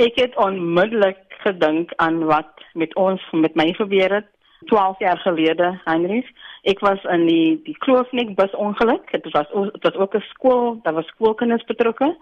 Ek 0.00 0.16
het 0.16 0.36
onmiddellik 0.36 1.18
gedink 1.44 1.90
aan 1.96 2.22
wat 2.24 2.62
met 2.72 2.94
ons 2.96 3.20
met 3.36 3.54
my 3.54 3.66
gebeur 3.76 4.14
het 4.14 4.28
12 4.66 4.98
jaar 4.98 5.18
gelede, 5.18 5.80
Heinrich. 5.84 6.28
Ek 6.62 6.80
was 6.80 7.04
in 7.04 7.26
die 7.28 7.60
die 7.66 7.76
Kloofnik 7.84 8.32
bus 8.36 8.54
ongeluk. 8.56 9.10
Dit 9.12 9.28
was 9.34 9.48
dit 9.52 9.82
was 9.84 9.98
ook 10.00 10.14
'n 10.16 10.24
skool, 10.32 10.80
daar 10.82 10.94
was 10.94 11.06
skoolkinders 11.06 11.64
betrokke 11.64 12.16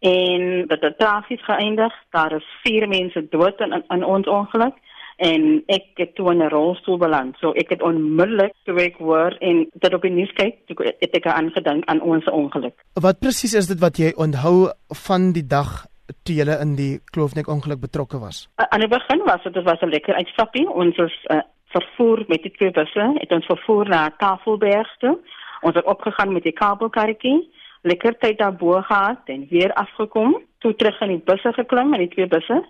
en 0.00 0.66
dit 0.66 0.80
het 0.80 0.98
tragies 0.98 1.44
geëindig. 1.44 1.92
Daar 2.10 2.32
is 2.32 2.46
4 2.62 2.88
mense 2.88 3.28
dood 3.28 3.60
in 3.60 3.84
in 3.88 4.04
ons 4.04 4.26
ongeluk 4.26 4.76
en 5.16 5.62
ek 5.66 5.84
het 5.94 6.14
toe 6.14 6.32
in 6.32 6.42
'n 6.42 6.48
rolstoel 6.48 6.98
beland. 6.98 7.36
So 7.38 7.52
ek 7.52 7.68
het 7.68 7.82
onmiddellik 7.82 8.52
toe 8.64 8.80
ek 8.80 8.96
hoor 8.96 9.36
en 9.40 9.68
dit 9.72 9.94
op 9.94 10.02
die 10.02 10.10
nuus 10.10 10.32
kyk, 10.32 10.66
toe 10.66 10.94
het 10.98 11.16
ek 11.16 11.26
aangedink 11.26 11.84
aan 11.84 12.00
ons 12.00 12.24
ongeluk. 12.24 12.84
Wat 13.00 13.18
presies 13.18 13.54
is 13.54 13.66
dit 13.66 13.80
wat 13.80 13.96
jy 13.96 14.12
onthou 14.16 14.70
van 14.88 15.32
die 15.32 15.46
dag 15.46 15.91
toe 16.22 16.36
jy 16.36 16.46
in 16.60 16.76
die 16.76 17.00
Kloofnik 17.12 17.48
ongeluk 17.48 17.80
betrokke 17.80 18.18
was? 18.18 18.48
Aan 18.56 18.84
die 18.84 18.88
begin 18.88 19.24
was 19.24 19.42
dit 19.42 19.62
was 19.62 19.80
'n 19.80 19.94
lekker 19.94 20.14
uitstappie. 20.14 20.68
Ons 20.70 20.96
is 20.96 21.16
uh, 21.30 21.40
vervoer 21.74 22.24
met 22.28 22.42
die 22.42 22.50
twee 22.50 22.70
busse. 22.70 23.10
Het 23.14 23.32
ons 23.32 23.46
vervoer 23.46 23.88
na 23.88 24.10
Tafelberg 24.16 24.96
toe. 24.98 25.18
Ons 25.60 25.74
het 25.74 25.84
opgegaan 25.84 26.32
met 26.32 26.42
die 26.42 26.52
kabelkarretjie, 26.52 27.50
lekker 27.82 28.18
tyd 28.18 28.38
daar 28.38 28.56
bo 28.56 28.80
gehad 28.82 29.20
en 29.26 29.46
weer 29.50 29.72
afgekom, 29.72 30.42
toe 30.58 30.74
terug 30.74 31.00
in 31.00 31.08
die 31.08 31.24
busse 31.24 31.52
geklim 31.52 31.94
in 31.94 32.00
die 32.00 32.14
twee 32.14 32.26
busse 32.26 32.62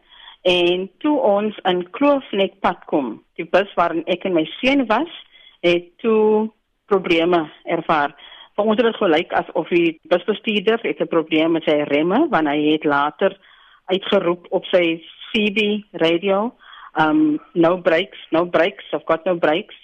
en 0.42 0.90
toe 0.98 1.18
ons 1.20 1.58
in 1.70 1.84
Kloofnek 1.90 2.58
pad 2.60 2.84
kom. 2.90 3.14
Die 3.38 3.46
bus 3.46 3.70
waarin 3.78 4.02
ek 4.10 4.24
en 4.26 4.34
my 4.34 4.44
seun 4.58 4.86
was, 4.90 5.10
het 5.62 5.86
toe 6.02 6.50
probleme 6.90 7.44
ervaar. 7.64 8.14
Vir 8.56 8.64
ons 8.64 8.76
het 8.76 8.84
dit 8.84 9.00
gelyk 9.00 9.32
asof 9.32 9.68
die 9.72 9.98
busbestuurder 10.12 10.80
het 10.82 11.00
'n 11.00 11.08
probleem 11.08 11.52
met 11.52 11.64
sy 11.64 11.78
remme 11.88 12.28
wanneer 12.30 12.54
hy 12.54 12.72
het 12.72 12.84
later 12.84 13.36
uitgeroep 13.86 14.46
op 14.50 14.64
sy 14.64 15.02
CB 15.32 15.84
radio 15.92 16.52
um 17.00 17.40
no 17.54 17.78
brakes, 17.78 18.20
no 18.30 18.44
brakes, 18.46 18.84
I've 18.92 19.06
got 19.06 19.24
no 19.24 19.36
brakes. 19.36 19.76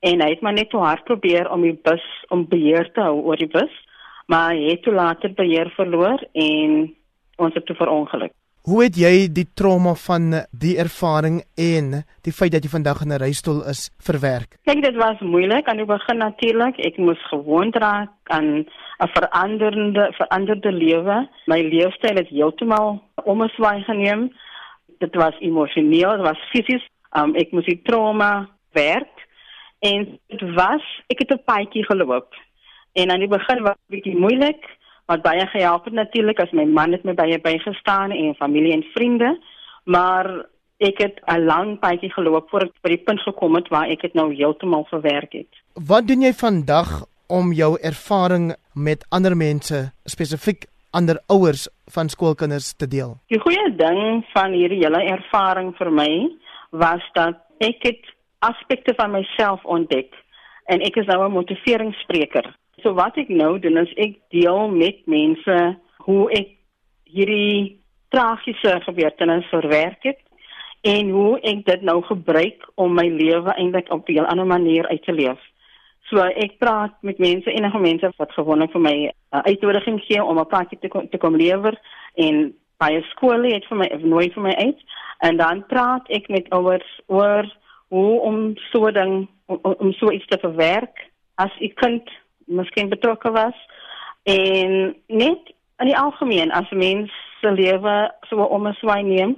En 0.00 0.20
hy 0.20 0.28
het 0.28 0.40
maar 0.40 0.52
net 0.52 0.70
te 0.70 0.76
hard 0.76 1.04
probeer 1.04 1.50
om 1.50 1.62
die 1.62 1.78
bus 1.82 2.04
om 2.28 2.46
beheer 2.48 2.92
te 2.92 3.00
hou 3.00 3.22
oor 3.22 3.36
die 3.36 3.50
bus, 3.50 3.72
maar 4.26 4.50
hy 4.50 4.70
het 4.70 4.82
toe 4.82 4.94
later 4.94 5.34
beheer 5.34 5.70
verloor 5.76 6.22
en 6.32 6.94
ons 7.38 7.54
het 7.54 7.66
toe 7.66 7.76
verongeluk. 7.76 8.32
Hoe 8.62 8.82
het 8.84 8.94
jy 8.94 9.26
die 9.26 9.48
trauma 9.58 9.94
van 9.94 10.30
die 10.50 10.76
ervaring 10.78 11.40
en 11.58 12.04
die 12.22 12.32
feit 12.32 12.52
dat 12.52 12.62
jy 12.62 12.70
vandag 12.70 13.02
in 13.02 13.12
'n 13.12 13.18
reistool 13.18 13.62
is 13.66 13.90
verwerk? 13.98 14.56
Kyk, 14.64 14.82
dit 14.82 14.96
was 14.96 15.18
moeilik 15.20 15.66
aan 15.66 15.76
die 15.82 15.86
begin 15.86 16.18
natuurlik. 16.18 16.78
Ek 16.78 16.96
moes 16.96 17.18
gewoond 17.30 17.76
raak 17.76 18.10
aan 18.30 18.66
'n 19.02 19.10
veranderende 19.16 20.12
veranderde 20.14 20.72
lewe. 20.72 21.28
My 21.46 21.60
leefstyl 21.60 22.16
het 22.16 22.28
heeltemal 22.28 23.02
omswaai 23.24 23.82
geneem 23.82 24.30
dit 25.02 25.14
was 25.14 25.38
emosioneel, 25.40 26.16
dit 26.16 26.26
was 26.26 26.48
fisies. 26.52 26.84
Um 27.18 27.34
ek 27.36 27.52
moes 27.52 27.68
die 27.68 27.80
trauma 27.86 28.32
werk 28.76 29.26
en 29.84 30.06
dit 30.32 30.44
was 30.56 30.84
ek 31.12 31.24
het 31.24 31.34
'n 31.34 31.44
paadjie 31.44 31.84
geloop. 31.90 32.30
En 32.92 33.10
aan 33.10 33.24
die 33.24 33.34
begin 33.38 33.62
was 33.62 33.76
dit 33.76 33.90
bietjie 33.96 34.18
moeilik, 34.18 34.62
wat 35.12 35.24
baie 35.26 35.46
gehelp 35.52 35.84
het 35.88 35.96
natuurlik 35.98 36.40
as 36.40 36.52
my 36.56 36.64
man 36.64 36.96
het 36.96 37.04
my 37.04 37.14
baie 37.18 37.38
bygestaan 37.40 38.14
en 38.16 38.34
familie 38.40 38.72
en 38.72 38.84
vriende, 38.94 39.36
maar 39.84 40.28
ek 40.82 40.98
het 40.98 41.20
'n 41.26 41.44
lang 41.44 41.78
paadjie 41.78 42.12
geloop 42.12 42.50
voor 42.50 42.62
ek 42.62 42.72
by 42.82 42.88
die 42.88 43.04
punt 43.06 43.20
gekom 43.20 43.54
het 43.54 43.68
waar 43.68 43.88
ek 43.88 44.00
dit 44.00 44.14
nou 44.14 44.34
heeltemal 44.34 44.84
verwerk 44.90 45.32
het. 45.32 45.52
Wat 45.74 46.06
doen 46.06 46.22
jy 46.22 46.32
vandag 46.32 47.04
om 47.28 47.52
jou 47.52 47.78
ervaring 47.80 48.54
met 48.74 49.06
ander 49.08 49.36
mense 49.36 49.92
spesifiek 50.04 50.66
ander 50.90 51.18
ouers 51.26 51.68
van 51.94 52.08
skoolkinders 52.08 52.72
te 52.76 52.88
deel? 52.88 53.16
Die 53.26 53.40
goeie 53.40 53.76
ding 53.76 54.24
van 54.32 54.52
hierdie 54.52 54.82
hele 54.84 55.02
ervaring 55.02 55.76
vir 55.76 55.90
my 55.90 56.30
was 56.70 57.02
dat 57.12 57.36
ek 57.58 57.82
het 57.82 58.04
aspekte 58.38 58.94
van 58.96 59.10
myself 59.10 59.64
ontdek 59.64 60.14
en 60.66 60.80
ek 60.80 60.96
is 60.96 61.06
nou 61.06 61.24
'n 61.24 61.32
motiveringsspreker. 61.32 62.56
So 62.82 62.94
wat 62.98 63.16
ek 63.16 63.28
nou 63.30 63.58
doen 63.62 63.78
is 63.84 63.92
ek 64.00 64.18
deel 64.34 64.68
met 64.74 65.06
mense 65.06 65.58
hoe 66.06 66.24
ek 66.34 66.56
hierdie 67.06 67.78
tragiese 68.10 68.80
gebeurtenis 68.86 69.46
verwerk 69.52 70.02
het 70.02 70.20
en 70.82 71.10
hoe 71.14 71.38
ek 71.46 71.62
dit 71.66 71.82
nou 71.86 72.00
gebruik 72.08 72.64
om 72.74 72.94
my 72.98 73.06
lewe 73.06 73.54
eintlik 73.54 73.90
op 73.94 74.08
'n 74.08 74.26
ander 74.26 74.46
manier 74.46 74.86
uit 74.88 75.02
te 75.02 75.12
leef. 75.12 75.38
So 76.10 76.18
ek 76.18 76.58
praat 76.58 76.92
met 77.00 77.18
mense, 77.18 77.50
enige 77.50 77.78
mense 77.78 78.10
wat 78.16 78.32
gewoonlik 78.32 78.72
vir 78.72 78.80
my 78.80 78.96
uh, 79.06 79.40
uitnodiging 79.46 80.00
gee 80.00 80.24
om 80.24 80.38
'n 80.38 80.46
pakkie 80.46 80.78
te 80.78 80.88
kom, 80.88 81.08
te 81.08 81.18
kom 81.18 81.36
lewer 81.36 81.78
en 82.14 82.54
baie 82.76 83.02
skole 83.02 83.54
het 83.54 83.64
vir 83.70 83.78
my 83.78 83.88
nooi 84.02 84.30
vir 84.34 84.42
my 84.42 84.54
uit 84.54 84.80
en 85.18 85.36
dan 85.36 85.66
praat 85.66 86.08
ek 86.08 86.28
met 86.28 86.50
ouers 86.50 87.00
oor 87.06 87.46
hoe 87.88 88.20
om 88.20 88.56
so 88.72 88.90
ding 88.90 89.28
om, 89.46 89.58
om 89.78 89.92
so 89.92 90.10
iets 90.10 90.26
te 90.26 90.38
verwerk 90.38 91.10
as 91.34 91.52
ek 91.60 91.74
kind 91.80 92.10
miskien 92.46 92.88
betrokke 92.88 93.30
was 93.30 93.54
en 94.22 94.94
net 95.06 95.54
in 95.82 95.90
die 95.90 95.98
algemeen 95.98 96.52
as 96.52 96.70
mens 96.70 97.10
se 97.40 97.50
lewe 97.50 98.10
so 98.28 98.42
om 98.42 98.66
'n 98.66 98.78
swaai 98.80 99.02
neem 99.02 99.36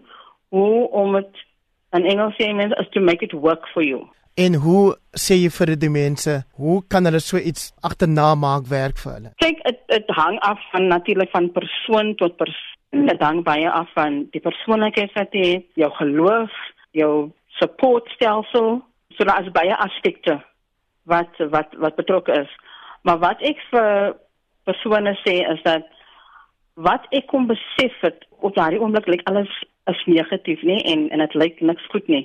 hoe 0.48 0.90
om 0.90 1.12
dit 1.12 1.44
in 1.92 2.04
Engels 2.04 2.34
sê 2.38 2.54
mens 2.54 2.74
is 2.80 2.88
to 2.90 3.00
make 3.00 3.24
it 3.24 3.32
work 3.32 3.68
for 3.72 3.82
you 3.82 4.08
En 4.34 4.56
hoe 4.58 4.96
sê 5.14 5.36
jy 5.38 5.50
vir 5.54 5.70
die 5.78 5.90
mense, 5.94 6.32
hoe 6.58 6.80
kan 6.90 7.06
hulle 7.06 7.20
so 7.22 7.38
iets 7.38 7.68
agterna 7.86 8.32
maak 8.34 8.64
werk 8.66 8.96
vir 8.98 9.12
hulle? 9.12 9.30
Kyk, 9.38 9.60
dit 9.62 9.78
dit 9.92 10.10
hang 10.16 10.40
af 10.42 10.58
van 10.72 10.88
natuurlik 10.90 11.30
van 11.30 11.52
persoon 11.54 12.14
tot 12.18 12.34
persoon. 12.40 13.06
Dit 13.06 13.22
hang 13.22 13.42
baie 13.46 13.70
af 13.70 13.88
van 13.94 14.24
die 14.34 14.42
persoonlikheid 14.42 15.14
wat 15.18 15.32
jy 15.34 15.46
het, 15.52 15.64
jou 15.78 15.90
geloof, 15.98 16.58
jou 16.94 17.12
supportstelsel, 17.60 18.76
so 19.14 19.26
daar 19.26 19.42
is 19.42 19.54
baie 19.54 19.74
aspekte 19.86 20.36
wat 21.10 21.38
wat 21.54 21.74
wat 21.78 21.98
betrokke 21.98 22.34
is. 22.42 22.50
Maar 23.04 23.18
wat 23.20 23.42
ek 23.44 23.60
vir 23.70 24.16
persone 24.64 25.12
sê 25.22 25.40
is 25.52 25.60
dat 25.62 25.84
wat 26.74 27.04
ek 27.14 27.28
kom 27.30 27.46
besef 27.46 28.00
het 28.02 28.24
op 28.40 28.56
daardie 28.56 28.80
oomblik 28.80 29.06
lyk 29.06 29.26
alles 29.30 29.52
is 29.92 30.00
negatief, 30.08 30.62
nê, 30.64 30.78
en 30.90 31.08
en 31.12 31.22
dit 31.22 31.34
lyk 31.34 31.60
niks 31.60 31.86
goed 31.92 32.08
nie. 32.08 32.24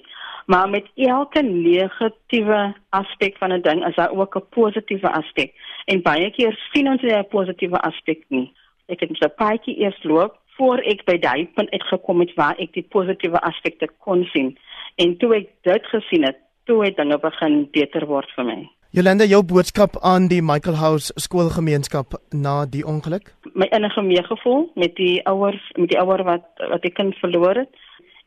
Maar 0.50 0.70
met 0.70 0.88
elke 0.96 1.42
negatiewe 1.44 2.60
aspek 2.96 3.38
van 3.38 3.54
'n 3.54 3.62
ding 3.62 3.86
is 3.88 3.96
daar 3.96 4.16
ook 4.16 4.36
'n 4.36 4.50
positiewe 4.50 5.12
aspek. 5.12 5.54
En 5.86 6.02
baie 6.02 6.32
keer 6.32 6.60
sien 6.72 6.88
ons 6.88 7.02
nie 7.02 7.14
'n 7.14 7.28
positiewe 7.28 7.80
aspek 7.80 8.24
nie. 8.28 8.54
Ek 8.88 9.00
het 9.00 9.12
'n 9.12 9.36
paadjie 9.36 9.80
eers 9.80 10.04
loop 10.04 10.40
voor 10.58 10.78
ek 10.78 11.06
by 11.06 11.18
daai 11.18 11.48
punt 11.56 11.72
uitgekom 11.72 12.20
het 12.20 12.34
waar 12.34 12.56
ek 12.58 12.74
die 12.74 12.88
positiewe 12.90 13.40
aspekte 13.42 13.88
kon 13.98 14.26
sien. 14.34 14.58
En 14.96 15.18
toe 15.18 15.36
ek 15.36 15.48
dit 15.62 15.86
gesien 15.86 16.24
het, 16.24 16.38
toe 16.64 16.86
het 16.86 16.96
dinge 16.96 17.20
begin 17.20 17.70
beter 17.72 18.06
word 18.06 18.32
vir 18.36 18.46
my. 18.46 18.79
Jolanda, 18.90 19.22
jou 19.30 19.44
boodskap 19.46 20.00
aan 20.02 20.24
die 20.32 20.40
Michael 20.42 20.80
House 20.80 21.14
skoolgemeenskap 21.22 22.16
na 22.34 22.64
die 22.66 22.82
ongeluk? 22.82 23.28
My 23.54 23.68
innige 23.70 24.02
meegevoel 24.02 24.66
met 24.82 24.96
die 24.98 25.20
ouers, 25.30 25.62
met 25.78 25.92
die 25.92 26.00
ouer 26.02 26.24
wat 26.26 26.64
wat 26.72 26.82
die 26.82 26.92
kind 26.98 27.14
verloor 27.22 27.60
het 27.62 27.78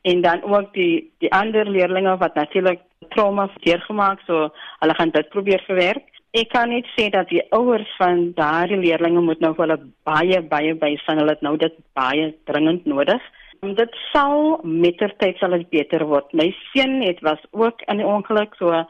en 0.07 0.23
dan 0.23 0.39
ook 0.47 0.71
die 0.77 1.11
die 1.19 1.33
ander 1.35 1.67
leerders 1.67 2.07
wat 2.23 2.39
natuurlik 2.39 2.79
trauma 3.11 3.49
deurgemaak 3.67 4.23
so 4.23 4.47
hulle 4.79 4.97
gaan 5.01 5.11
dit 5.11 5.29
probeer 5.35 5.67
verwerk. 5.67 6.07
Ek 6.31 6.55
kan 6.55 6.71
net 6.71 6.87
sê 6.95 7.11
dat 7.11 7.27
die 7.27 7.43
ouers 7.51 7.91
van 7.99 8.29
daardie 8.39 8.79
leerders 8.79 9.19
moet 9.19 9.43
nou 9.43 9.51
hulle 9.59 9.81
baie 10.07 10.41
baie 10.41 10.79
bystaan. 10.79 11.19
Hulle 11.19 11.35
het 11.35 11.43
nou 11.43 11.57
dit 11.57 11.75
baie 11.91 12.31
dringend 12.47 12.87
nodig. 12.87 13.31
Dit 13.59 14.03
sal 14.15 14.61
mettertyd 14.63 15.43
sal 15.43 15.59
dit 15.59 15.69
beter 15.75 16.07
word. 16.07 16.31
My 16.31 16.53
seun 16.71 17.01
het 17.03 17.19
was 17.19 17.43
ook 17.51 17.83
in 17.91 17.99
die 17.99 18.07
ongeluk 18.07 18.55
so 18.55 18.85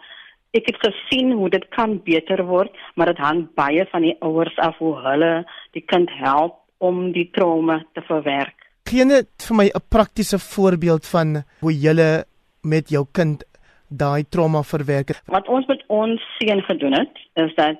ek 0.53 0.67
het 0.69 0.77
gesien 0.81 1.31
hoe 1.33 1.49
dit 1.49 1.63
kan 1.73 1.97
beter 2.05 2.43
word, 2.45 2.73
maar 2.95 3.09
dit 3.11 3.17
hang 3.17 3.47
baie 3.57 3.85
van 3.91 4.05
die 4.05 4.15
ouers 4.21 4.57
af 4.57 4.77
hoe 4.77 4.93
hulle 5.01 5.31
die 5.73 5.83
kind 5.85 6.11
help 6.21 6.59
om 6.77 7.11
die 7.15 7.29
trauma 7.33 7.79
te 7.93 8.03
verwerk. 8.05 8.55
Gee 8.89 9.05
net 9.05 9.29
vir 9.47 9.55
my 9.55 9.67
'n 9.73 9.87
praktiese 9.89 10.39
voorbeeld 10.39 11.07
van 11.07 11.43
hoe 11.61 11.73
jy 11.73 12.23
met 12.61 12.89
jou 12.89 13.05
kind 13.11 13.43
daai 13.87 14.23
trauma 14.29 14.63
verwerk 14.63 15.07
het. 15.07 15.21
Wat 15.25 15.47
ons 15.47 15.65
met 15.67 15.83
ons 15.87 16.21
seun 16.37 16.61
gedoen 16.61 16.93
het, 16.93 17.17
is 17.33 17.55
dat 17.55 17.79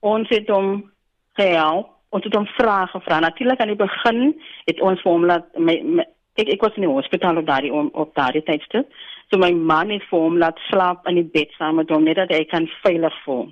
ons 0.00 0.28
het 0.28 0.48
hom 0.48 0.90
gehelp, 1.38 1.88
ons 2.10 2.24
het 2.24 2.34
hom 2.34 2.46
vrae 2.46 2.86
gevra. 2.86 3.20
Natuurlik 3.20 3.60
aan 3.60 3.74
die 3.74 3.76
begin 3.76 4.40
het 4.64 4.80
ons 4.80 5.02
vir 5.02 5.12
hom 5.12 5.26
laat 5.26 5.46
my, 5.58 5.80
my 5.84 6.06
ek 6.36 6.48
ek 6.48 6.62
was 6.62 6.76
in 6.76 6.86
die 6.86 6.92
hospitaal 6.92 7.38
op 7.38 7.46
daardie 7.46 7.72
op 7.72 8.14
daardie 8.14 8.42
tydstip. 8.42 8.86
So 9.30 9.38
my 9.38 9.50
man 9.52 9.90
het 9.90 10.02
vir 10.10 10.18
hom 10.18 10.38
laat 10.38 10.58
slaap 10.68 11.06
in 11.08 11.14
die 11.14 11.30
bed 11.38 11.50
saam 11.58 11.76
met 11.76 11.90
hom 11.90 12.04
net 12.04 12.16
dat 12.16 12.30
hy 12.30 12.44
kan 12.44 12.68
veilig 12.82 13.16
voel. 13.24 13.48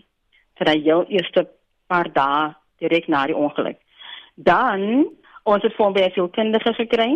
vir 0.58 0.72
hy 0.72 0.78
jou 0.82 1.04
eerste 1.14 1.46
paar 1.86 2.08
dae 2.14 2.54
direk 2.82 3.08
na 3.08 3.26
die 3.30 3.36
ongeluk. 3.36 3.78
Dan 4.34 5.06
ons 5.48 5.62
het 5.62 5.76
van 5.78 5.94
baie 5.94 6.10
veel 6.14 6.28
kinders 6.34 6.76
gekry 6.76 7.12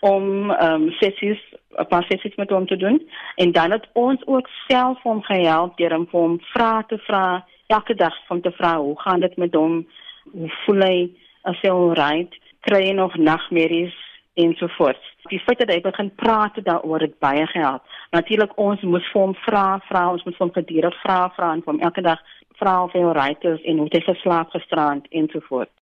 om 0.00 0.50
ehm 0.50 0.72
um, 0.72 0.90
sessies 1.00 1.40
'n 1.78 1.86
paar 1.88 2.04
sessies 2.08 2.36
met 2.36 2.50
hom 2.50 2.66
te 2.66 2.76
doen 2.76 3.00
en 3.36 3.52
dan 3.52 3.70
het 3.70 3.86
ons 3.92 4.26
ook 4.26 4.48
self 4.68 5.02
hom 5.02 5.22
gehelp 5.22 5.76
deur 5.76 5.92
hom 5.92 6.08
om 6.10 6.40
vrae 6.52 6.84
te 6.88 6.98
vra 6.98 7.44
elke 7.66 7.94
dag 7.94 8.14
om 8.28 8.40
te 8.40 8.52
vra 8.58 8.76
hoe 8.78 9.00
gaan 9.00 9.20
dit 9.20 9.36
met 9.36 9.54
hom 9.54 9.86
hoe 10.32 10.50
voel 10.64 10.80
hy 10.80 10.98
as 11.42 11.60
hy 11.62 11.70
alright 11.70 12.32
kry 12.60 12.82
hy 12.86 12.92
nog 12.92 13.16
nagmerries 13.16 14.05
ensovoorts. 14.36 15.12
Die 15.30 15.40
feit 15.42 15.58
dat 15.58 15.72
hy 15.72 15.80
begin 15.84 16.10
praat 16.14 16.58
daaroor 16.64 17.04
het 17.06 17.18
baie 17.24 17.46
gehelp. 17.50 17.82
Natuurlik 18.14 18.52
ons 18.60 18.82
moes 18.86 19.06
vir 19.12 19.22
hom 19.22 19.34
vra, 19.46 19.66
vra, 19.88 20.04
ons 20.12 20.24
moes 20.28 20.38
hom 20.42 20.52
gedurig 20.54 21.00
vra, 21.02 21.20
vra 21.36 21.52
en 21.56 21.64
hom 21.66 21.80
elke 21.88 22.04
dag 22.04 22.22
vra 22.60 22.76
of 22.84 22.94
hy 22.96 23.02
alright 23.04 23.44
is 23.44 23.64
en 23.64 23.82
hoe 23.82 23.88
hy 23.92 24.04
geslaap 24.06 24.54
gisterand 24.54 25.08
ensovoorts. 25.10 25.76